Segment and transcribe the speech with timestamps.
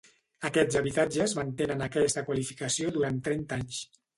[0.47, 3.87] Aquests habitatges mantenen aquesta qualificació durant trenta anys.